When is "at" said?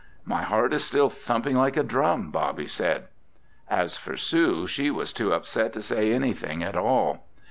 6.63-6.75